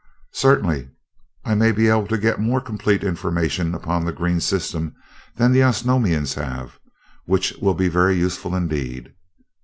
[0.33, 0.89] "Certainly.
[1.45, 4.95] I may be able to get more complete information upon the green system
[5.35, 6.79] than the Osnomians have,
[7.25, 9.13] which will be very useful indeed.